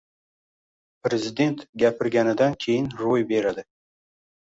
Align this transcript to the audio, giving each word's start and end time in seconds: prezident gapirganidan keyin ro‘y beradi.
prezident 1.09 1.63
gapirganidan 1.85 2.59
keyin 2.67 2.91
ro‘y 3.05 3.31
beradi. 3.37 3.71